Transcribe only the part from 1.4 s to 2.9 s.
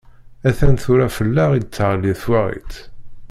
i d-teɣli twaɣit!